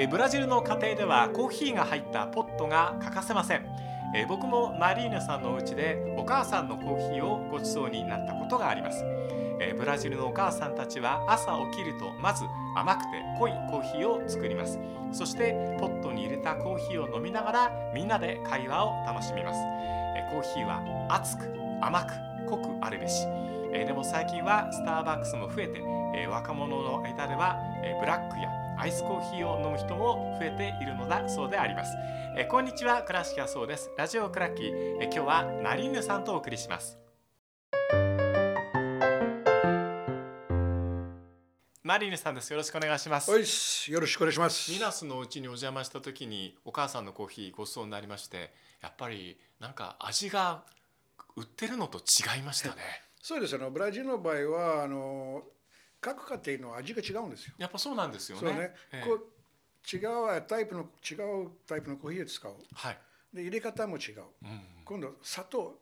[0.00, 3.66] えブラジルの家庭ではコーヒーが入ったポットが欠かせません。
[4.14, 9.04] え僕もマリーヌさんのお家でお母さんのコーヒーをごちそうになったことがあります。
[9.60, 12.44] えブラジルのお母さんたちは朝起きるとまず
[12.76, 13.08] 甘くて
[13.40, 14.78] 濃いコーヒーを作ります。
[15.10, 19.58] そしてポットに入れたコーヒーを飲みながらみんなで会話を楽しみます。
[20.16, 21.42] えコーヒーは熱く
[21.82, 22.12] 甘く
[22.48, 23.26] 濃くあるべし。
[23.72, 25.82] えでも最近はスターバックスも増えて
[26.14, 31.96] え若者の間ではえブラックやアイスコーヒーを飲む人も増えているのだそうであります
[32.36, 34.66] えこんにちは倉敷はそうですラジオクラッキー
[35.00, 36.96] え今日はナリーヌさんとお送りします
[41.82, 42.50] マリーヌさんです。
[42.50, 43.30] よろしくお願いします。
[43.30, 44.70] おいし、よろしくお願いします。
[44.70, 50.64] ミナスのお家にお邪魔した時にお母さんのコーヒーごちそうになりまして、やっぱりなんか味が
[51.34, 52.74] 売ってるのと違いましたね。
[53.22, 55.44] そうですあのブラジルの場合はあの
[56.00, 57.54] 各家庭の味が違うんですよ。
[57.58, 58.48] やっぱそうなんですよね。
[58.48, 58.74] そうね。
[58.92, 59.26] ええこう
[59.90, 59.98] 違
[60.38, 62.52] うタイプの違うタイプのコーヒーを使う。
[62.74, 62.98] はい。
[63.32, 64.22] で入れ方も違う。
[64.42, 65.78] うん、今度砂糖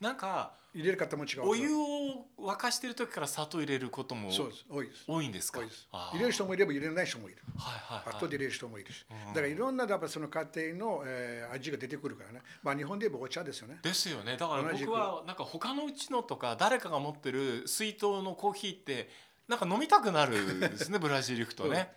[0.00, 1.42] なんか入れ方も違う。
[1.48, 5.04] お湯を沸かしてる時から砂糖入れることもそうです多いです。
[5.08, 5.60] 多いんですか？
[5.68, 7.38] す入れる人もいれば入れない人もいる。
[7.58, 8.16] はいはいはい。
[8.16, 9.04] 後で入れる人もいるし。
[9.10, 12.42] うんだからいろんなやっぱその家庭の、えー味が出てくるからね。
[12.62, 13.78] まあ日本で言えばお茶ですよね。
[13.82, 19.10] ですよねだから僕はなんか他のうちのとか誰かが持ってる水筒のコーヒーって
[19.50, 21.92] なんか飲みたくなるんですね ブラジル行くとね。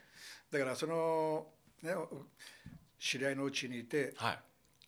[0.51, 1.47] だからその
[1.81, 1.93] ね
[2.99, 4.39] 知り合いのうちにいてはい。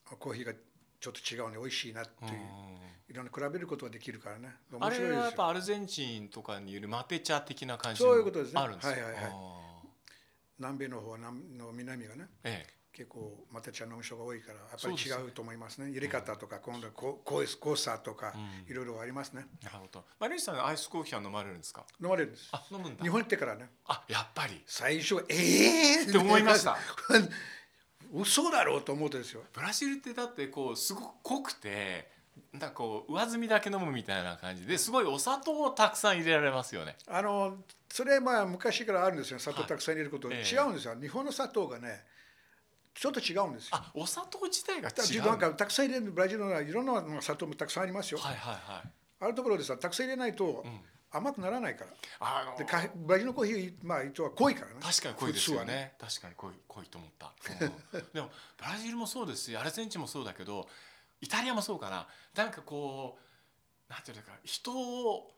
[0.03, 0.53] コーヒーが
[0.99, 2.31] ちょっと違うね美味しいなっていう。
[2.31, 4.55] うんいろんな比べることができるからね。
[4.73, 5.09] あ面白いですよ。
[5.09, 8.59] れはやっぱアルゼンチンとかにいるマテ茶的な感じそういうことですね。
[8.59, 9.65] はいはいはいあ
[10.57, 15.89] 南米の方南の南がね、ーええ、結構また茶飲む人が多いから、やっぱり違うと思いますね。
[15.91, 18.37] 入れ方とか、今度はこうコースコーサーとか、う
[18.69, 19.45] んいろいろありますね。
[19.61, 20.05] なるほど。
[20.19, 21.85] マリーさんアイスコーヒーは飲まれるんですか？
[22.01, 22.47] 飲まれるんです。
[22.53, 23.09] あ、飲むんだ日。
[23.09, 24.63] 本行ってからね、あ、やっぱり。
[24.65, 26.77] 最初ええー、って思いました。
[28.13, 29.43] 嘘だろうと思ってですよ。
[29.51, 32.13] ブラジルってだってこうすごく濃くて。
[32.51, 36.97] なんかこう上澄みだけ飲むみたいな感じですごいお砂糖をたくさん入れられますよね。
[37.07, 37.57] あの
[37.89, 39.39] それまあ昔からあるんですよ。
[39.39, 40.95] 砂糖はいたくさん入れること、ええ違うんですよ。
[40.99, 42.03] 日本の砂糖がね、
[42.95, 43.71] ちょっと違うんですよ。
[43.73, 45.25] あ、お砂糖自体がだ違う。
[45.25, 48.19] なんかたくさん入れるブラジルのはいろんな砂糖もたくさんありますよ。
[48.19, 48.89] はいはいはい。
[49.19, 50.63] あるところでさたくさん入れないとん
[51.11, 51.91] 甘くならないから。
[52.19, 54.75] あのでかブラジルのコーヒーまあ一応は濃いからね。
[54.81, 55.93] 確かに濃いですよ普通はね。
[55.99, 57.33] 確かに濃い濃いと思った。
[57.93, 60.67] うんでもブラジルもそうですし、アルゼンチンもそうだけど、
[61.19, 62.07] イタリアもそうかな。
[62.33, 65.31] なんかこうなんていうのか人を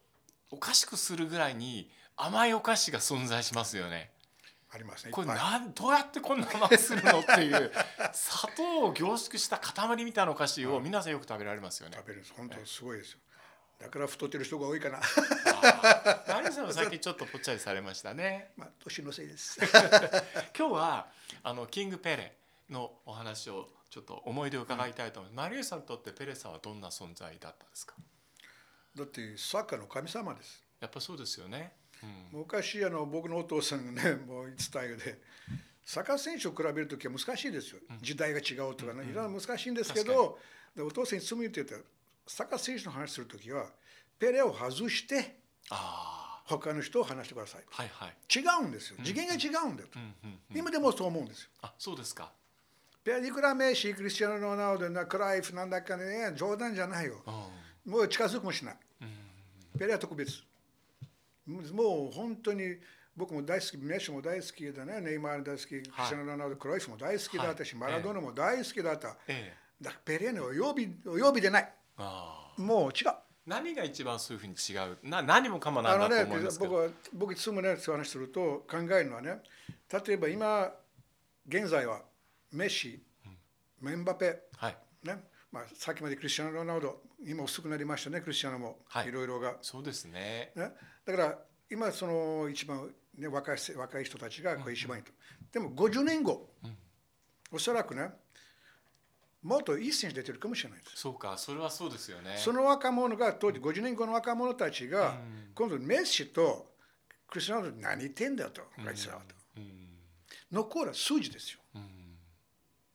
[0.51, 4.11] おかしくするぐらいに甘いお菓子が存在しますよね。
[4.69, 5.11] ありますね。
[5.11, 7.71] これなんどうやってこんな甘くするのっていう
[8.13, 11.97] 砂糖を凝縮した塊みたいなお菓子を皆さんよく食べられますよね。
[11.97, 12.25] 食べる。
[12.35, 13.19] 本当すごいですよ。
[13.79, 14.99] だから太ってる人が多いかな。
[14.99, 18.51] 成さんは最近ちょっとぽっちゃりされましたね。
[18.57, 19.59] まあ年のせいです。
[20.57, 21.07] 今日は
[21.43, 22.37] あのキングペレ
[22.69, 25.49] のお話をちょっと思い出を伺いたいと思います。
[25.49, 27.95] マリエさんにとってペレさんはどんな存在だったんですか？
[28.95, 30.63] だってサッカーの神様です。
[30.79, 31.73] やっぱそうですよね。
[32.03, 35.21] うん、昔あの僕のお父さんがね もう言ってたようで。
[35.87, 40.37] サッカー選手を比べるときは難しいですよ、時代が違うとかね、いろいろ難しいんですけど、
[40.75, 41.75] でお父さんいつも言ってた、
[42.27, 43.71] サッカー選手の話するときは、
[44.19, 47.63] ペレを外して、あ他の人を話してください。
[47.71, 48.15] あ、はいはい。
[48.37, 49.99] 違うんですよ、次元が違うんだよと、
[50.53, 51.49] 今でもそう思うんですよ。
[51.61, 52.33] あ、そうですか。
[53.05, 57.23] ペアいくらメッシ、クリスチャーノ・ロナウド、なクライフなんだかね、冗談じゃないよ。
[57.85, 58.77] うもう近づくもしない。
[59.79, 60.43] ペレは特別。
[61.47, 62.75] もう本当に
[63.15, 69.17] 僕も大好き、メッシも大好きだね、ネイマール大好き、クリスチャロナウド、クライフも大好きだったし、はいマラドーナも大好きだった。
[69.27, 69.57] ええ。
[69.81, 71.73] だからペレにお呼び、お呼びでない。
[72.57, 73.13] もう違う。
[73.45, 74.97] 何が一番そういうふうに違う？
[75.03, 76.71] な何もかもなんだと思いますけど。
[76.71, 79.41] 僕は僕いつもねそういう話すると考えるのはね
[80.05, 80.69] 例えば今
[81.47, 82.01] 現在は
[82.51, 83.01] メッシ、
[83.79, 84.77] メンバペ、はい。
[85.03, 85.23] ね
[85.57, 89.09] まあ、さっきまでクリスチャーノ・ロナウド今薄くなりましたねクリスチャーノも、はい。
[89.09, 90.51] い、ろいろが、そうですね。
[90.55, 90.71] ね、
[91.03, 91.39] だから
[91.71, 95.11] 今その一番、ね、若い若い人たちがこれ一番いいと、
[95.51, 96.47] でも50年後、
[97.51, 98.11] おそらくね
[99.41, 100.97] もっといい選手出てるかもしれないです。
[100.97, 102.35] そうか、それはそうですよね。
[102.37, 105.17] その若者が当時50年後の若者たちが、
[105.55, 106.73] 今度メッシと
[107.27, 109.35] クリスチャーノ・ロナウド何言ってんだよと、あいつらはと。
[109.57, 109.71] うん。
[110.51, 111.59] 残るは数字ですよ。
[111.75, 111.81] うん。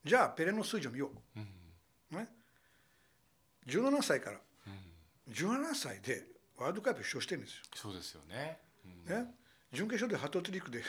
[0.04, 1.40] じゃあペレの数字を見よう。
[1.40, 1.42] ん。
[1.42, 1.61] う。
[3.66, 4.40] ね、17歳から。
[4.66, 5.32] うん。
[5.32, 6.26] 17歳で
[6.56, 8.58] ワールドカップ出場してるんですそうですよね。
[8.84, 9.12] うん。
[9.12, 9.24] よ。
[9.24, 9.34] ね、
[9.72, 10.82] 準決勝でハットトリックで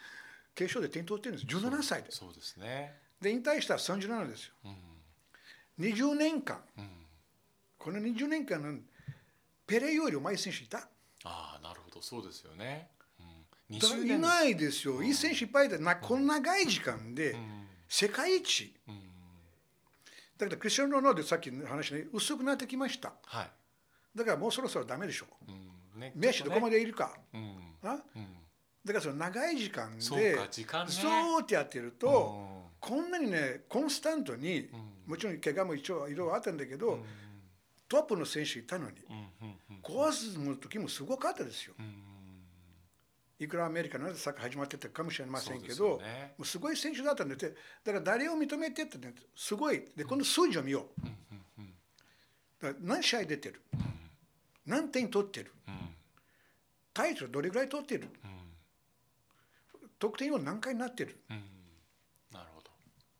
[0.54, 2.10] 決勝で点取ってるんです17歳で。
[2.10, 3.00] そうですね。
[3.20, 4.54] で引退したら37ですよ。
[4.64, 5.84] うん。
[5.84, 6.64] 20年間。
[6.76, 7.06] うん。
[7.78, 8.80] この20年間の
[9.66, 10.88] ペレよりうまい選手いた？
[11.24, 12.90] ああ、なるほど、そうですよね。
[13.18, 13.22] う
[13.72, 13.76] ん。
[13.76, 17.34] いないですよ、いい選手いっぱいでなこんな長い時間で
[17.88, 18.74] 世界一、
[20.36, 23.50] だからクリスチャン・ロナウドさっきの話ね薄くなってきました、はい。
[24.16, 25.98] だからもうそろそろダメでしょ、う。
[25.98, 26.00] ん。
[26.00, 26.12] ね。
[26.14, 27.56] メッシどこまで、でいるか、うん。
[27.82, 28.26] あうん。
[28.84, 34.68] だからその長い時間でそうっとやってると、こんなにねコンスタントに、
[35.06, 36.98] もちろん怪我も一応いろいろあったんだけど、
[37.88, 39.16] トップの選手いたのに、うん。
[39.16, 39.58] うん。
[39.70, 39.76] うん。
[39.82, 41.74] 壊すの時もすごかったですよ。
[41.78, 42.03] うん
[43.38, 46.34] いくらアメリカのサッカー始まってたかもしれませんけど、ね。
[46.38, 49.84] もうすごい選手だったんで、だから誰を認めてってね、すごい。
[49.96, 51.00] で、この数字を見よう。
[52.62, 53.60] だから何試合出てる、
[54.64, 55.52] 何点取ってる、
[56.94, 58.08] タイトルどれぐらい取ってる、
[59.98, 61.18] 得点は何回なってる？
[61.30, 61.42] うん。
[62.32, 62.70] なるほど。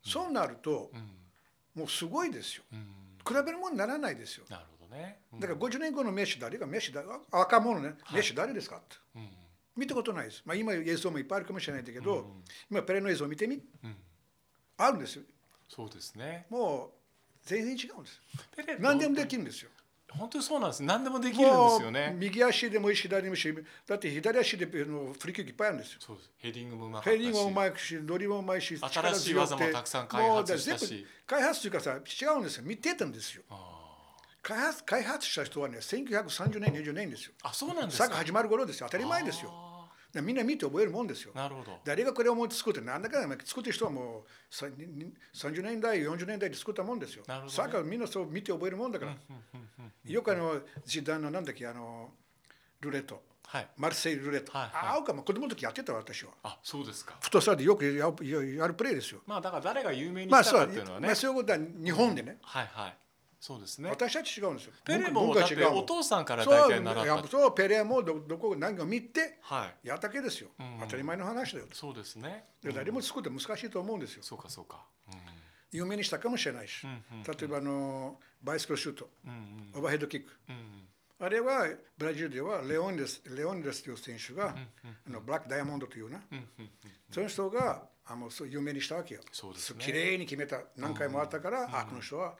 [0.05, 1.81] そうなると、うん。
[1.81, 2.65] もうすごいですよ。
[2.73, 2.87] うん。
[3.27, 4.45] 比べるものにならないですよ。
[4.49, 5.19] なるほどね。
[5.33, 5.41] うん。
[5.41, 6.67] だから50年後のメッシ誰が？
[6.67, 8.97] メッシ誰あ若者ね、メッシ誰ですかって。
[9.77, 10.43] うん見たことないです。
[10.45, 12.27] まあ、今映像もいっぱいあるかもしれないんだけど、
[12.71, 13.97] 今ペレの映像を見てみ、うん
[14.77, 15.23] あるんですよ。
[15.69, 16.91] そうですねもう
[17.45, 18.21] 全然違うんです。
[18.81, 19.71] 何でもできるんですよ。
[20.11, 23.53] 本当にそうなんです何でもできるんですよね右足でもいいし、左でもいいし、
[23.87, 25.99] だって左足であのフリーキックいっぱいあるんですよ。
[26.01, 32.63] そうですヘディングもうまかヘディングもうまいし、乗りもうまいし、新しい技もたくさん開発したし全部開発というかさ、違うんですよ。
[32.65, 33.43] 見てたんですよ。
[33.51, 33.84] あ
[34.45, 37.33] 開発開発した人はね、1930年、20年ですよ。
[37.43, 38.87] ーあそうなんですかサッカー始まる頃ですよ。
[38.91, 39.51] 当たり前ですよ。
[40.23, 41.37] みんな見て覚えるもんですよー。
[41.37, 47.25] なるほど誰がこれを思って作って、なんだかんだ作ってる人はもうさにに30年代、40年代で作ったもんですよ。
[47.27, 49.17] なるほどねサッカーみんなそう見て覚えるもんだから。
[50.05, 52.11] よくあの時代のなんだっけ、あの
[52.81, 54.53] ルーレット、はいマルセイユルーレット。
[54.53, 56.33] はいはいああ、かも子供の時やってたわ私は。
[56.43, 58.13] あそうですかフットサルでよくやる
[58.75, 59.21] プレーですよ。
[59.27, 62.37] まあだから誰が有名にまあそうしたかっていうのはねまあそういうことは日本でね。
[62.43, 62.97] はいはい
[63.47, 63.91] そうですね。
[63.91, 64.73] 私たち違うんですよ。
[64.87, 67.07] ペレ文もお父さんから大体習った。
[67.07, 69.89] やそうペレもどどこ何か見てはい。
[69.89, 70.49] やったけですよ。
[70.81, 71.67] 当たり前の話だよ。
[71.71, 72.47] そうですね。
[72.63, 74.23] で誰も作って難しいと思うんですよ。
[74.23, 74.87] そうかそうか。
[75.13, 75.19] うん。
[75.73, 79.11] 有名にしたかもしれないし、例えばあのバイスクルシュート、
[79.75, 80.31] オーバーヘッドキック、
[81.19, 81.69] あれは
[81.99, 84.55] ブラジルではレオンデスレオンデスという選手が、
[85.07, 86.23] あのブラックダイヤモンドというな、
[87.11, 89.21] その人があのそう有名にしたわけよ。
[89.33, 89.85] そうですね。
[89.85, 90.63] 綺麗に決めた。
[90.79, 92.37] 何回もあったから、あこの人は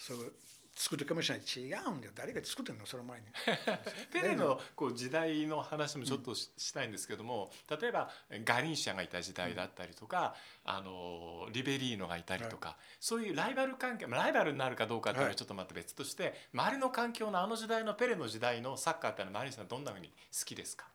[0.00, 0.32] そう
[0.74, 1.44] 作ってるかもしれない。
[1.46, 2.12] 違うんだよ。
[2.14, 2.86] 誰が作ってるの？
[2.86, 3.26] その前に。
[4.12, 8.10] ペレのこう時代の話もちょっとし,、したいんですけども例えば
[8.44, 20.86] ガリンシャがいた時代だったりとか、あのリベリーノがいたりとか、そういうライバル関係まあライバルになるかどうかっていうのはちょっとまた別として、周りの環境のあの時代のペレの時代のサッカーっていうのはマリンさんどんなふうに好きですか？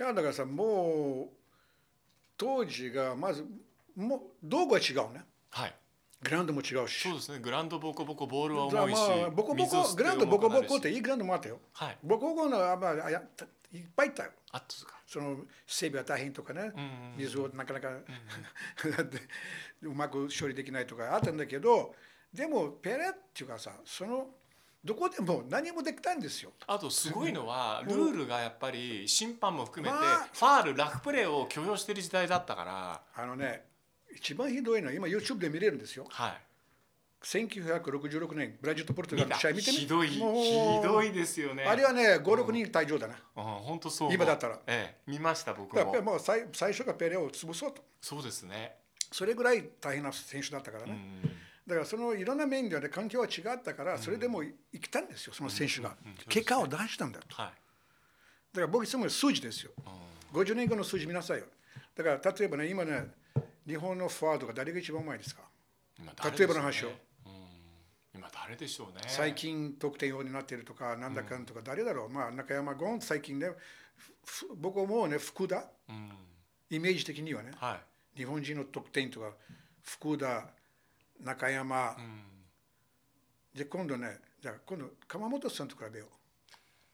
[0.00, 1.36] いやだからさもう
[2.36, 3.46] 当時がまず
[3.94, 5.24] もう道具は違うね。
[5.50, 5.74] はい
[6.22, 7.08] グラウンドも違うし。
[7.08, 7.38] そうですね。
[7.38, 11.58] グラウンドボコボコボールは重いし、まあボコボコグラウンドボコボコっていいグラウンドもあったよ。
[11.72, 11.98] はい。
[12.02, 14.30] ボコボコのはまああやたいっぱいいったよ。
[14.52, 14.98] あったか。
[15.06, 16.70] その整備は大変とかね、
[17.16, 17.88] 水をなかなか、
[19.82, 21.94] うまく処理できないとかあったんだけど
[22.32, 24.26] でもペレっていうかさその
[24.84, 26.52] どこでも何もできたんですよ。
[26.66, 33.02] あとすごいのはルールがやっぱり審判も含めてまあファールラフプレーを許容している時代だったから。
[33.14, 33.66] あのね
[34.18, 36.06] 一番ひどいのは今 YouTube で見れるんですよ。
[36.10, 36.40] はい。
[37.24, 39.76] 1966年ブラジルとポルトガルの試合見てみ。
[39.78, 40.84] ひどいひもう。
[40.86, 41.64] どいですよね。
[41.64, 43.14] あれはね56人退場だな。
[43.36, 44.14] うん本当そう。
[44.14, 44.58] 今だったら。
[44.66, 47.82] ええ見ました僕だからももう最最初がペレを潰そうと。
[48.00, 48.76] そうですね。
[49.10, 50.92] それぐらい大変な選手だったからね。
[51.24, 51.30] うん
[51.68, 55.94] だからそのいろんな面ではね環境は違ったからそれでも生きたんですよその選手が。
[56.26, 57.36] 結果を出したんだと。
[57.36, 58.54] だはい。
[58.54, 59.72] から僕いつも数字ですよ。
[60.32, 61.44] 50年後の数字見なさいよ。
[61.94, 63.08] だから例えばね今ね
[63.68, 65.42] 日本のフォワードが誰が一番うまいですか？
[66.36, 66.92] 例えばの話を。
[68.14, 69.02] 今誰でしょうね。
[69.06, 72.08] 最近得点王になっているとかなんだかんとか誰だろう。
[72.08, 73.50] まあ中山ゴン最近ね
[74.24, 75.64] ふ僕はもうね福田。
[75.88, 76.10] うん。
[76.70, 77.50] イメージ的にはね。
[77.56, 77.78] は
[78.16, 78.18] い。
[78.18, 79.32] 日本人の得点とか
[79.82, 80.46] 福田
[81.22, 81.94] 中山。
[81.98, 82.22] うん。
[83.54, 86.08] で今度ねじゃあ今度鎌本さんと比べよう。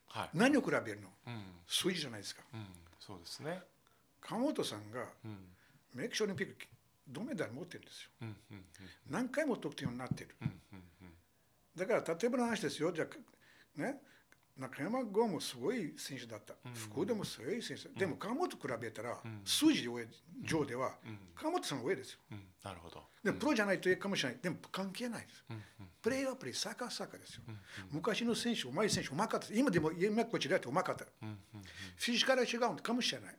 [0.09, 0.31] はい。
[0.35, 1.09] 何を比べるの？
[1.29, 1.43] うん。
[1.69, 2.43] 数字じゃないですか。
[2.53, 2.67] うん。
[2.99, 3.61] そうですね。
[4.21, 5.39] 鎌本さんがうん
[5.95, 6.55] メキシコオリンピック
[7.07, 8.11] 銅メダル持ってるんですよ。
[8.23, 8.65] うんうん
[9.11, 10.35] 何回も得点王になってる。
[10.41, 11.15] うんうんうん。
[11.77, 12.93] だから例えばの話ですよ。
[12.93, 14.01] じゃあね
[14.57, 19.95] 中山剛もすごい選手だった、福田もすごい選手でも川本と比べたら、数字上
[20.45, 20.97] 上では、
[21.35, 22.21] 川本さんの上ですよ。
[22.31, 22.47] うん。
[22.63, 23.03] なるほど。
[23.25, 24.39] でプロじゃないといいかもしれない。
[24.41, 25.45] でも関係ないです、
[26.01, 27.43] プレーはプレーサッカーはサッカーですよ、
[27.91, 29.53] 昔の選手うまい選手うまかった。
[29.53, 33.37] 今でも今こちらってうまかった、フィジカルは違うのかもしれない、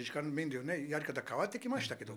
[0.00, 2.14] ジカルの面ではねやり方変わってきましたけど、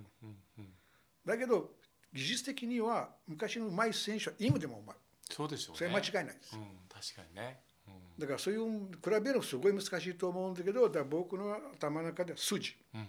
[1.25, 1.71] だけど
[2.13, 4.95] 技術的には昔のうまい選手は今でもうまい。
[5.29, 5.77] そうでしょうね。
[5.79, 7.59] それは間違いないです、うん確かにね。
[7.87, 8.21] うん。
[8.21, 13.07] だからそういう比べるのすごい難しいと思うんだけどだから僕の頭の中では数字うん。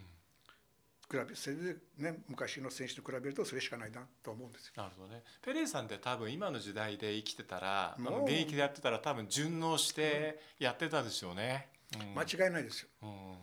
[1.08, 4.72] 比べそれで、ね、昔の選手と比べるとそれしかないなと思うんですよ。
[4.76, 5.22] なるほどね。
[5.40, 11.68] ペレーさんって多分今の時代で生きてたら、現役でやってたら多分順応してやってたでしょうね。
[11.94, 12.14] うん。
[12.18, 12.88] 間違いないですよ。
[13.02, 13.34] うん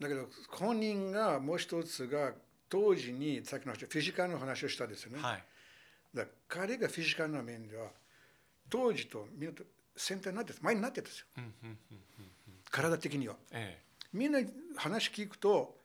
[0.00, 2.32] だけど本人がもう一つが
[2.68, 5.22] 当時にさっきの話フィジカルの話をしたんですよね。
[5.22, 5.44] はい。
[6.14, 7.88] だ彼がフィジカルな面では
[8.68, 9.64] 当時とみんなと
[9.96, 12.00] 先頭になってた前になってたんですようんうんうんうん
[12.70, 13.36] 体的には。
[13.52, 14.40] えみんな
[14.76, 15.76] 話聞くと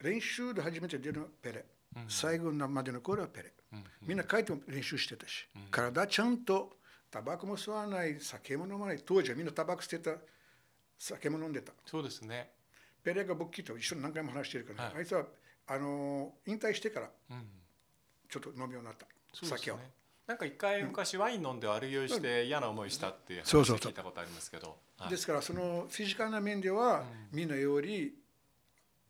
[0.00, 1.64] 練習で初めて出るのはペレ、
[1.96, 3.76] うん最後までの頃はペレ、え。
[3.76, 6.76] うんみんな帰っても練習してたし、うん体ちゃんと
[7.10, 10.12] タバコも吸わない酒も飲まない当時はみんなタバコ捨てた
[10.98, 12.50] 酒も飲んでたそうですね。
[13.04, 14.94] ペレが僕聞いた一緒に何回も話してるから、はい。
[14.96, 15.26] あいつは
[15.66, 17.46] あの引退してからうん。
[18.28, 19.90] ちょっと飲むようになった、そうです酒をね。
[20.26, 24.78] なんか一回昔ワイン飲んで悪酔いして嫌な思いしたっていう話聞いたことありますけど。
[24.98, 25.10] はい。
[25.10, 28.14] ですからそのフィジカルな面では、みんなより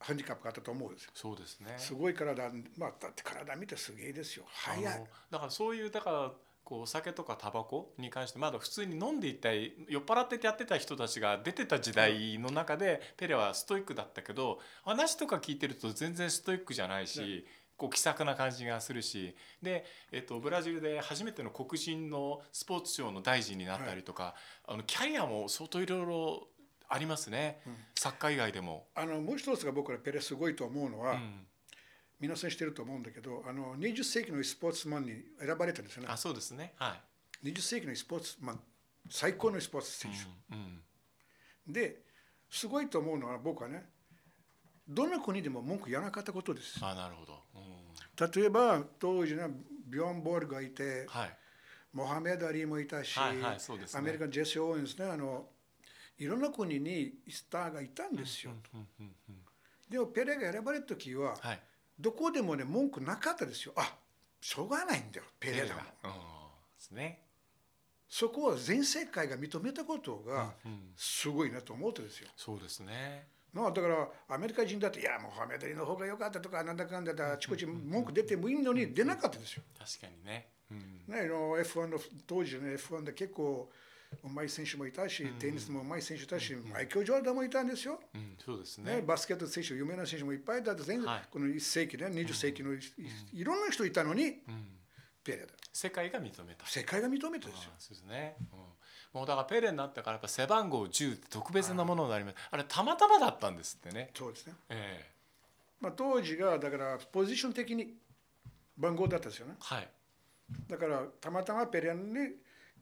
[0.00, 1.10] ハンディカップがあったと思うんですよ。
[1.14, 1.74] そうですね。
[1.78, 4.44] すごい体、まあ、だって体見てすげえですよ。
[4.48, 4.84] 速い。
[5.30, 6.32] だからそういうだから
[6.64, 17.46] こうお酒とかタバコに関してまだ普通に飲んでいったり酔っ払ってやってた人たちが出てた時代の中でペレはストイックだったけど話とか聞いてると全然ストイックじゃないし。
[17.76, 26.48] こう気さくな感じがするしで、えっと、ブラジルで初めての黒人のスポーツ庁の大臣になったりとか、あのキャリアも相当いろいろ
[26.88, 28.86] ありますね、うんサッカー以外でも。
[28.94, 31.46] あのもう一つが僕らペレすごいと思うのは、うん
[32.24, 36.08] 皆さん知ってると思うんだけどあの20世紀のスポーツマンに選ばれたんですよね。
[36.10, 36.72] あそうですね。
[36.78, 36.96] は
[37.42, 37.48] い。
[37.50, 38.60] 20世紀のスポーツマン
[39.10, 40.80] 最高のスポーツ選手、うん
[41.66, 41.72] うん。
[41.74, 41.98] で
[42.48, 43.84] すごいと思うのは僕はね
[44.88, 46.78] どの国でも文句言わなかったことです。
[46.80, 48.42] あなるほど、うん。
[48.42, 49.50] 例えば当時の
[49.86, 51.36] ビョンボールがいてはい。
[51.92, 54.00] モハメド・アリーもいたし、はいはいそうですね。
[54.00, 55.44] アメリカのジェス・オーエンスねあの
[56.18, 59.36] いろんな国にスターがいたんですよ、うんうんうんうん。
[59.90, 61.60] でもペレが選ばれた時ははい
[61.98, 63.94] どこでもね文句なかったですよあ
[64.40, 65.80] しょうがないんだよペレだも
[66.76, 67.20] ですね。
[68.08, 72.28] そこは全世界が認めたことがうんすごいなと思ったんですよ。
[72.36, 73.26] そうですね。
[73.52, 79.62] まあだからアメリカ人だっていやモハメドリの方が良かったとかなんだかんだだあちこち文句出てもいいのに出なかったですよ。
[79.78, 80.48] 確かにね。
[80.70, 83.70] うんね、あの F1 の当時の F1 で結構
[84.22, 88.00] うまい選手もいたし、テニスもうまい選手いたし、マイケル・ジョーダンもいたんですよ。
[88.14, 89.02] うんそうですね、ね。
[89.02, 92.78] バスケット選手、有名な選手もいっぱいだって、全然はいこの1世紀ね、20世紀のい,、
[93.32, 94.68] いろんな人いたのに、うん
[95.24, 95.54] ペレだ。
[95.72, 96.66] 世界が認めた。
[96.66, 97.80] 世界が認めたんですよあ。
[97.80, 98.36] そうですね。
[98.52, 98.58] うん
[99.14, 102.36] もうだからペレになったからやっぱ背番号10って特別なものになります。
[102.50, 104.10] あれたまたまだったんですってね。
[104.12, 104.54] そうですね。
[104.68, 105.14] ええ
[105.80, 107.94] まあ、当時がだからポジション的に
[108.76, 109.54] 番号だったんですよね。
[109.60, 109.88] はい。
[110.68, 112.02] だからたまたまペレに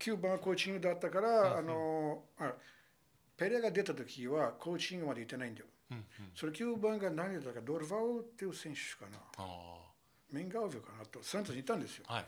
[0.02, 2.52] 9番はコーチングだったから、あのあ
[3.36, 5.66] ペレが出た時はコーチングまで行ってないんだよ。
[5.90, 6.04] うんうん。
[6.34, 9.18] それ9番が何だかドルファウっていう選手かな。
[9.38, 9.78] あ
[10.30, 12.04] メンガウベかなとサントスにいたんですよ。
[12.08, 12.24] あはい。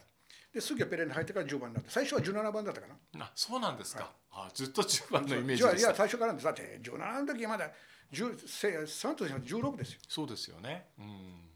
[0.53, 3.25] で、すぐペレに入ってから10番になって、最初は17番だったかな。
[3.25, 4.13] あそうなんですか。
[4.31, 5.95] あずっと10番のイメージじゃあいや。
[5.95, 7.71] 最初からですだって17の時まだ
[8.13, 10.01] 10せサントスには16ですよ。
[10.09, 10.87] そうですよね。
[10.99, 11.54] うん。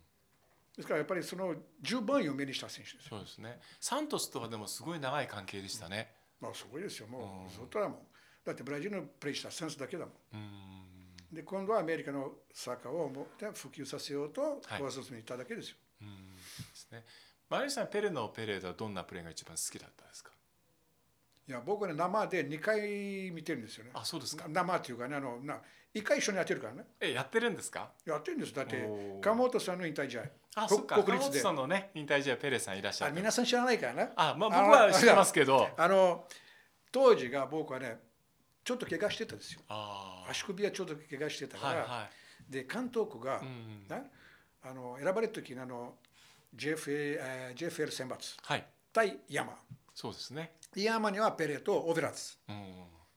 [0.79, 3.11] ですからやっぱりその10番を目にした選手ですよ。
[3.11, 3.59] そうですね。
[3.81, 6.15] サントスとはでもすごい長い関係でしたね。
[6.41, 7.99] まあすごいですよ、もうんう、ずっとだもん。
[8.45, 10.15] だってブラジルのプレーしたセンスだけだもん。
[10.35, 11.37] うん。
[11.37, 15.77] で、今度はアメリカのサッカーをもって普及させようと、はいコアソスに行っただけですよ。
[16.03, 16.43] うんで
[16.75, 17.05] すね。
[17.51, 20.31] マリーさんペレのペレードはどんなプレーが一番好きだったですか？
[21.49, 23.91] いや、僕はね、生で2回見てるんですよね。
[23.95, 24.47] あそうですか。
[24.49, 25.61] 生っていうかね、あのな
[25.95, 26.85] 1回一緒にやってるからね。
[27.01, 27.91] えやってるんですか？
[28.07, 28.55] やってるんです。
[28.55, 28.87] だって
[29.21, 30.23] 鎌本さんの引退試合。
[30.65, 31.03] あ、こそっか。
[31.03, 33.15] 国立でのね引退試合ペレさんいらっしゃある。
[33.15, 34.11] 皆さん知らないからね。
[34.17, 35.69] あ、まあ僕は知ってますけど。
[35.77, 36.25] あの
[36.91, 37.99] 当時が僕はね、
[38.65, 39.61] ちょっと怪我してたんですよ。
[39.69, 41.61] あ足首はちょっと怪我してたあ。
[41.61, 42.09] から、はいは
[42.49, 43.39] で監督が、い。
[43.41, 43.87] うん。
[43.89, 44.11] ね
[44.63, 45.95] あの選ばれた時にあの
[46.57, 46.83] JFA、
[47.21, 48.65] えー JFL 選抜はい。
[48.93, 49.55] 対山。
[49.95, 50.53] そうですね。
[50.75, 52.75] 山にはペレとオベラズうん。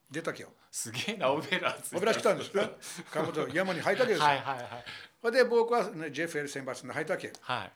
[0.09, 0.49] 出たけよ。
[0.71, 1.95] すげえなオベラーズ。
[1.95, 2.69] オベラズ来たんですね。
[3.11, 4.25] 鎌本山に入ったわけですよ。
[4.27, 4.85] はいはいはい。
[5.29, 7.33] で僕は、ね、JFL 選抜に入ったわけよ。
[7.41, 7.71] はい。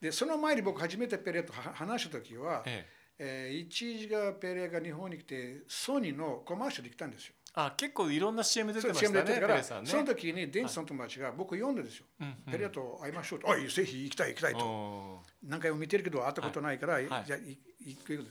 [0.00, 2.96] でその前に僕初めてペレとは話した時は、ええ。
[3.18, 7.34] えー一時がペレが日本に来てソニーのコマーシャルで来たんですよ。
[7.54, 9.40] あ、結構いろんな CM 出てましたね。
[9.40, 9.62] から、ね。
[9.62, 12.06] その時にデンさんの友達が僕読んでですよ。
[12.20, 13.50] うんうんペレと会いましょうと。
[13.50, 14.58] あ、ぜひ行きたい行きたいと。
[14.58, 18.26] お何回も見てるけど会ったことないから、はいじゃ行く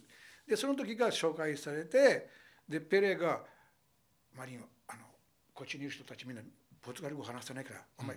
[0.48, 2.30] でその時が紹介されて
[2.70, 3.42] でペレが
[4.38, 5.00] マリンあの
[5.54, 6.44] こっちにいる人たちみんな
[6.82, 8.16] ポルトガル語話せないから、お前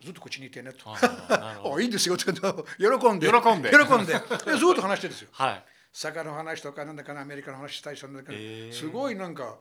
[0.00, 0.90] ずっとこっちにいてねと。
[0.90, 3.26] ーあ いいんですよって喜んで。
[3.28, 3.70] 喜んで。
[3.70, 4.12] 喜んで。
[4.12, 5.28] でずっと話してるんですよ。
[5.32, 5.64] はい。
[5.92, 8.72] 坂の話とかなんだかなアメリカの話したりしたんだけど、へー。
[8.72, 9.58] すごいなんか。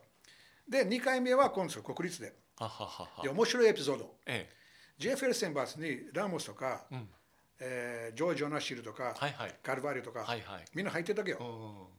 [0.67, 2.33] で2回目は今度国立で。
[3.23, 4.15] で面白いエピソード。
[4.25, 4.49] え
[4.99, 7.09] JFL 選抜にラモスとか、えうん。
[7.59, 9.55] えージョージ・オナシルとか、はいはい。
[9.63, 10.65] カルバリオとか、はいはい。
[10.73, 11.97] みんな入ってたわけよ、うん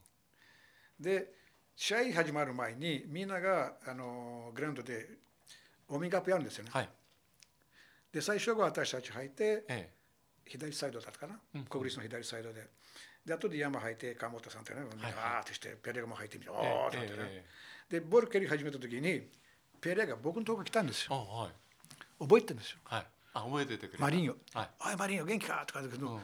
[0.99, 1.31] で
[1.77, 5.07] 試合始まる前にみんながあのグラウンドで
[5.87, 6.89] ウォーミングアップやるんですよね、はい
[8.11, 9.89] で最初は私たち入ってえ
[10.45, 11.63] 左サイドだったかな、うん。
[11.65, 12.67] 国立の左サイドで。
[13.25, 17.45] で後で山入って川本さんってねわーってしてペレがも入ってみておえーってなってね、え
[17.89, 19.27] でボール蹴り始めた時に
[19.81, 21.27] ペレが僕のとこ来たんですあよ。
[21.29, 21.49] はい。
[22.19, 22.79] 覚えてるんですよ。
[22.85, 23.05] はい。
[23.33, 24.03] あ覚えててくれた。
[24.03, 26.19] マリンヨはい「おいマリンヨ元気か?」とかだけど、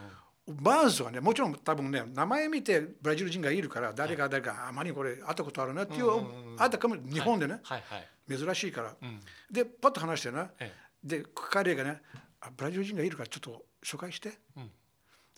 [0.47, 7.83] バーンズはねもちろん多分ね名前見てブラジル人がいるから誰か誰か、あマリンこれ会ったことあるなっていう、あったかも日本でね、はい。
[7.87, 8.37] はい。
[8.37, 9.21] 珍しいから、うん。
[9.51, 10.73] でパッと話してなえ
[11.05, 12.01] で彼がね
[12.41, 14.71] あブラジル人がいるからちょっと紹介して、うん。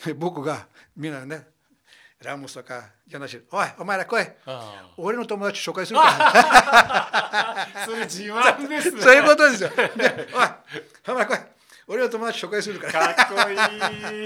[0.05, 1.47] で僕がみんなね
[2.23, 4.25] ラモスとかジャナシルおいお前ら来い。
[4.45, 6.15] あ俺の友達紹介するから。
[6.19, 9.01] あ それ自慢ですね。
[9.01, 9.69] そういうことですよ。
[9.69, 10.47] でおい
[11.09, 11.37] お前来い。
[11.87, 13.13] 俺の友達紹介するから。
[13.13, 13.53] かっこい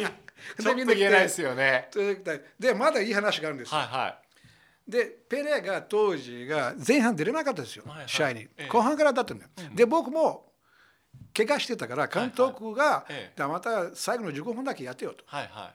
[0.04, 0.06] い。
[0.62, 1.90] ちょっと言えないですよね。
[2.60, 4.18] でまだいい話があるんですよ、はいは
[4.88, 8.10] でペレが当時が前半出れなかったですよ、はいはい。
[8.10, 8.68] 試合に、ええ。
[8.68, 10.51] 後半からだったんだよ、で僕も
[11.36, 13.06] 怪我してたから監督が、
[13.38, 15.74] また最後の15分だけやってよと、はいは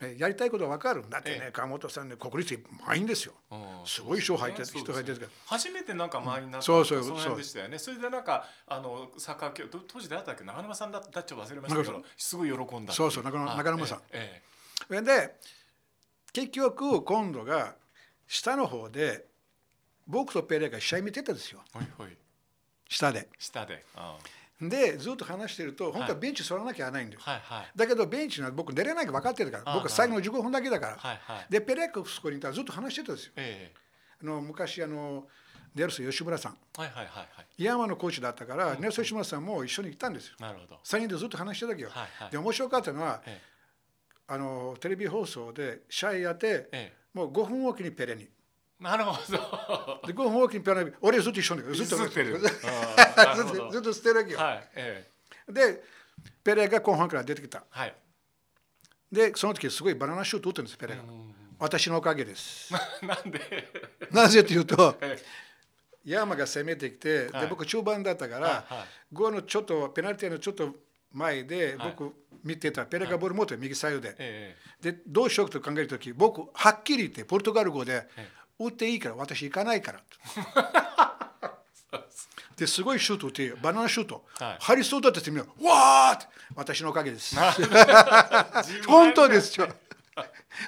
[0.00, 3.34] ねやりたいことは分かるだってね、え川本さんね国立満員ですよ。
[3.50, 3.60] いうん。
[3.84, 7.78] すごい人入って人入ってる初めてなんか周りになったそうそうそう辺でしたよね。
[7.78, 10.44] それでなんかあのサッカー教ど当時誰だっけ？
[10.44, 14.00] 長沼さんだったっちょっと忘れましたけどすごい喜んだそうそう中中沼さん。
[14.12, 14.40] え
[14.86, 15.34] それで
[16.32, 17.74] 結局今度が
[18.28, 19.26] 下の方で
[20.06, 21.60] 僕とペレが試合見てたんですよ。
[21.74, 22.16] えはいはい。
[22.88, 23.28] 下で。
[23.38, 23.84] 下で。
[23.96, 24.16] あ
[24.60, 27.66] でずっと話してると本当はベンチ座らなきゃいけないんだよ、はいはい。
[27.76, 29.74] だけどベンチの僕出れないか分かってるから。
[29.74, 31.46] 僕は最後の15分だけだから、はいはい。
[31.48, 33.32] でペレがそこにいたらずっと話してたんですよ。
[33.36, 33.72] え
[34.20, 35.28] あの昔あの
[35.74, 36.56] ネルソン吉村さん。
[36.78, 37.62] えはいはいはいはい。
[37.62, 40.34] 山のコーチだったから、ネルソン吉村さんも一緒に行ったんですよ。
[40.40, 40.80] なるほど。
[40.84, 42.30] 3人でずっと話してたわけよ、はいはい。
[42.32, 43.40] で面白かったのはえ
[44.26, 46.92] あのテレビ放送で試合やってええ。
[47.14, 48.24] もう5分おきにペレに。
[48.24, 48.28] え
[48.80, 50.00] なるほど。
[50.06, 52.38] で5分おきにペレに俺ずっと一緒にずっとずってる。
[52.40, 52.50] ずっ
[53.56, 55.10] とずっと捨てるわけよ、はいえ
[55.48, 55.82] で
[56.44, 57.58] ペレが後半から出てきた。
[57.58, 57.94] えはい。
[59.10, 62.72] でその時すごいバナナシュート打ってるんですペレが、うん私のおかげです。
[63.02, 63.40] なんで？
[64.12, 65.18] なぜというと え
[66.04, 67.40] 山が攻めてきて、はい。
[67.42, 68.88] で僕中盤だったから、はいはい。
[69.12, 70.72] ゴールのちょっとペナルティーのちょっと
[71.10, 71.94] 前ではい。
[71.98, 72.14] 僕
[72.44, 80.00] 見てた、ペレがボール持ってる右サイドで、えでどうしようと考える時僕はっきり言ってポルトガル語でえ「打っていいから私行かないから」
[82.56, 84.56] ですごいシュート打ってバナナシュート、はい。
[84.60, 86.26] ハリソーだってみんな「わー!」って。
[86.56, 87.36] 私のおかげです。
[87.36, 87.40] え
[88.86, 89.68] 本当ですよ。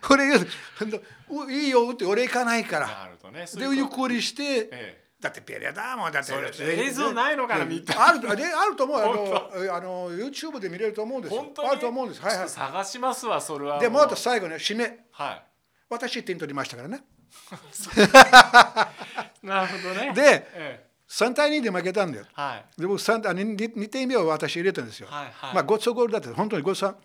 [0.09, 0.38] 俺が
[0.79, 1.00] 本当
[1.44, 3.11] ういいよ打って俺行かないから。
[3.33, 6.33] ねそうでゆっくりして、えだってペレだもんだって。
[6.53, 9.00] それ映像ないのかな見たあるあると思う。
[9.00, 11.40] あのあの YouTube で見れると思うんですよ。
[11.42, 11.68] 本当に？
[11.70, 12.22] あると思うんです。
[12.22, 13.79] はいはちょっと探しますわそれは。
[13.79, 15.07] いでもあと最後ね締め。
[15.11, 15.42] は
[15.88, 16.98] 私点取りましたからね。
[16.98, 17.19] い
[19.42, 20.12] なるほどね。
[20.14, 22.24] でえ3対2で負けたんだよ。
[22.28, 22.80] えはい。
[22.80, 25.54] で僕3あ 2, 2点目を私入れたんですよ、はいはい。
[25.54, 26.32] まあごちそうゴールだった。
[26.34, 26.96] 本当にごちそう。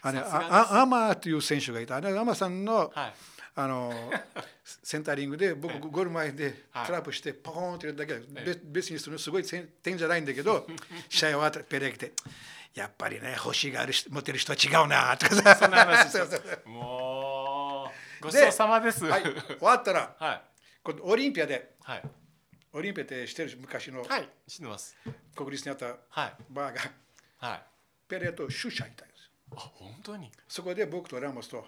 [0.00, 0.52] あのさすがです。
[0.52, 1.96] ああアマーという選手がいた。
[1.96, 3.14] あのアマさんのはい。
[3.54, 3.92] あの
[4.64, 5.80] センタリングで僕ええ。
[5.80, 6.86] ゴール前ではい。
[6.86, 10.66] クラップしてポーンってやるだけでえ別別にそのすごい点じゃないんだけど
[11.10, 12.12] 試合終わったらペレが来て
[12.74, 15.56] やっぱりね星がある人持ってる人は違うなとかさ。
[15.56, 16.16] そんな話
[16.64, 17.07] もう
[18.20, 19.04] ごちそうさまです。
[19.04, 20.42] はい終わったらはい。
[20.82, 22.02] 今度オリンピアではい。
[22.72, 24.02] オリンピアってしてる昔の。
[24.02, 24.28] はい。
[24.46, 24.96] 知ってます。
[25.36, 26.34] 国立にあったはい。
[26.50, 26.80] バーが
[27.38, 27.62] はい。
[28.08, 29.56] ペレとシュシャいたんですよ。
[29.56, 30.26] あ本当に？
[30.26, 31.64] へそこで僕とラモスと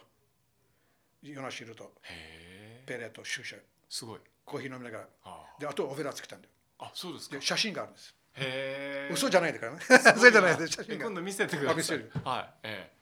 [1.22, 2.82] ヨナシルとえ。
[2.86, 3.58] ペレとシュシャ
[3.88, 4.20] すごい。
[4.44, 5.04] コーヒー飲みながら。
[5.24, 6.50] あであとオフェラつけたんだよ。
[6.78, 7.36] あそうですか。
[7.36, 8.14] で写真があるんです。
[8.34, 9.12] へえ。
[9.12, 9.78] 嘘じゃないだからね。
[10.16, 11.06] 嘘じゃないです写真が。
[11.06, 11.98] 今度見せてください。
[12.24, 12.54] はい。
[12.64, 12.92] え。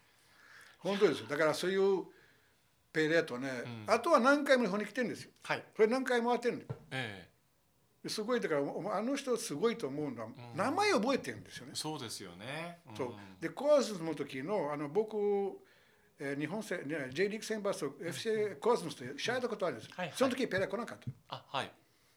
[0.79, 1.27] 本当ですよ。
[1.27, 2.05] だからそういう
[2.93, 3.49] ペレとね、
[3.87, 3.95] うん。
[3.95, 5.31] あとは何回も日本に来てるんですよ。
[5.45, 5.65] えはい。
[5.77, 6.81] これ何回も回ってるんだよ。
[6.91, 7.29] え
[8.07, 10.35] すごいだからおあの人すごいと思うのは、ん。
[10.55, 11.73] 名前覚えてるんですよね。
[11.75, 12.79] え、そうですよね。
[12.93, 12.97] ん。
[12.97, 13.15] そう。
[13.41, 15.17] でコアズムの時のあの僕、
[16.19, 20.17] えー日本戦、ね、J リーグ選抜と FC コアズムと試合やったことあるんですよ、はいはい。
[20.17, 21.73] その時ペレ来なかったあはい。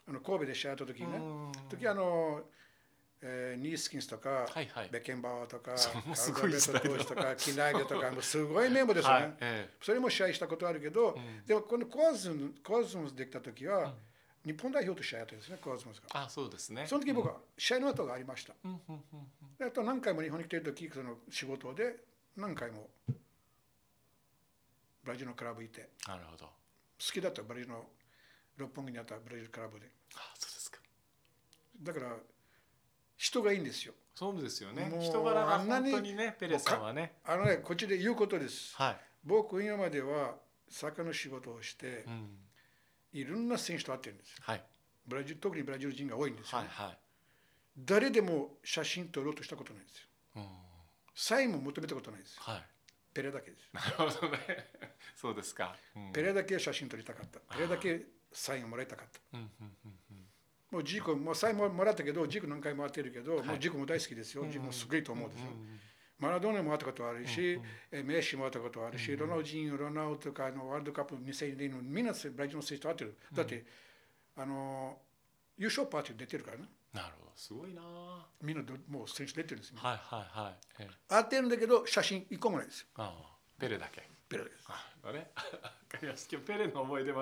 [0.08, 1.18] あの神戸で試合やった時にね。
[1.18, 1.52] うん。
[1.70, 2.42] 時あの、
[3.24, 4.90] えーニースキンスとか、はいはい。
[4.92, 11.46] ベッケンバーとかすごいアル時代だバベット投手とかキナイデとか もうすごいメンバーですよね、はいえそれも試合したことあるけど、ん。
[11.46, 13.94] でもこのコアズムコアズムできた時は、
[14.44, 16.00] 日本代表と試合やったんですねコアズムが。
[16.00, 16.88] えあそうですね。
[16.88, 18.54] その時僕は試合の後がありました、
[19.66, 21.98] あと何回も日本に来てる時その仕事で
[22.36, 22.90] 何回も
[25.04, 26.46] ブラジルのクラブいてなるほど。
[26.46, 26.52] 好
[26.98, 27.88] きだったブラジルの
[28.58, 29.88] 六本木にあったブラジルクラブで。
[30.16, 30.80] あそうですか。
[31.82, 32.18] だから
[33.22, 33.94] 人がいいんですよ。
[34.16, 34.92] そうですよね。
[35.00, 37.18] 人柄があんなに本当にねペレさんはね。
[37.24, 38.76] あのねこっちで言うことです。
[38.76, 40.34] はい、僕今までは
[40.68, 42.30] サッカーの仕事をしてうん、
[43.14, 44.36] いろんな選手と会ってるんですよ。
[44.42, 44.64] はい。
[45.06, 46.98] ブラジル特にブラジル人が多いんですよ、はいはい。
[47.78, 50.08] 誰でも写真撮ろうとしたことないんですよ。
[50.38, 50.46] うん。
[51.14, 52.42] サインも求めたことないですよ。
[52.42, 52.64] はい。
[53.14, 53.70] ペレだけです。
[53.72, 54.40] なるほどね。
[55.16, 57.40] そうですか、うん、ペレだけ写真撮りたかった。
[57.56, 58.02] ペレだけ
[58.34, 59.38] サインをもらいたかった。
[59.38, 60.00] うんうんうんうん
[60.72, 63.48] もうジーコもうサインももらったけどジーコ何回も会ってるけど、はい。
[63.48, 65.48] もうジーコも大好きですよ、ジーコもすごいと思うんですよ、
[66.18, 67.66] マラドーナも会ったことあるし、うんうん。
[67.92, 73.18] えメッシも会ったことあるし、ロナウジン、ロナウドとかあのワールドカップ2002年のみんなブラジルの選手と会ってる。
[73.34, 73.66] だって、
[74.38, 74.98] あの
[75.58, 76.64] 優勝パーティー出てるからね。
[76.94, 77.82] なるほどすごいな。
[77.82, 79.78] はみんなどもう選手出てるんですよ。
[79.78, 80.84] いはいはい。
[80.84, 80.90] ええ。
[81.08, 82.88] 会ってるんだけど写真一個もないですよ。
[82.96, 84.68] ああペレだけペレです。
[85.04, 85.26] あれ わ
[85.90, 87.16] かりました今日ペレの思い出し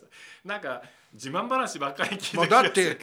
[0.00, 0.06] た
[0.44, 2.98] なんか自慢話ばっかり聞いてもうだって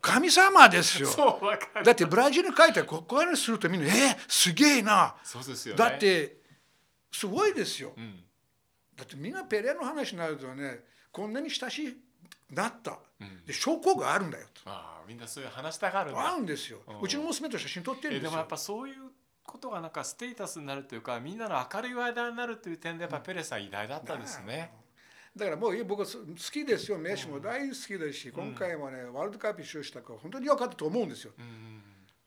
[0.00, 1.08] 神様ですよ。
[1.08, 5.16] そうわかるだってブラジルに帰ったらここからするとみんな、えー、すげえな。
[5.22, 6.36] そうですよねだって、
[7.12, 7.94] すごいですよ。
[7.96, 8.20] うん
[8.96, 11.96] だってみんなペレの話になるとね、こんなに親しい
[12.50, 12.98] なった。
[13.20, 14.62] うんで証拠があるんだよと。
[14.66, 17.00] ああみんなそういう話したがるんあだるんですようん。
[17.00, 18.28] うちの娘と写真撮ってるんですよ。
[18.28, 19.10] えでもやっぱそういう
[19.44, 24.72] ことがなんかステータスになるというかみんなの明るい話題になるという点でやっぱペレさん偉大だったですね。
[25.36, 26.12] だからもう僕は好
[26.52, 31.32] きですよ、メッシも大好きですし、今回もね、ワールドカップ優勝したから本当に良かったと思うんですよ。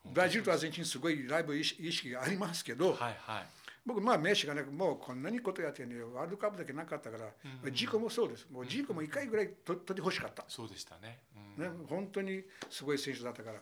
[0.03, 3.47] ブラジルとアルゼンチンすごいライブ意識がありますけど、はいはい。
[3.85, 7.25] 僕まあメッシがねもうこんなにことやってねワールドカップだけなかったから、
[7.63, 8.45] うんジーコもそうです。
[8.51, 10.43] もうジーコも一回ぐらいと取ってほしかった。
[10.49, 11.19] そうでしたね。
[11.57, 13.59] うんね、本当にすごい選手だったから。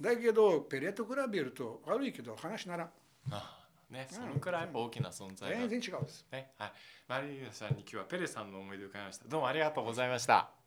[0.00, 2.90] だけどペレと比べると悪いけど話なら
[3.30, 6.26] ああねそのくらい大きな存在だ全然違うんです。
[6.32, 6.72] ねはい。
[7.08, 9.28] マリーナさんに今日はペレさんの思い出を伺いました。
[9.28, 10.59] どうもありがとうございました。